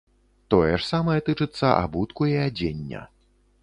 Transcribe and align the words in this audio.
Тое 0.53 0.71
ж 0.71 0.79
самае 0.93 1.19
тычыцца 1.29 1.67
абутку, 1.85 2.21
і 2.35 2.37
адзення. 2.51 3.09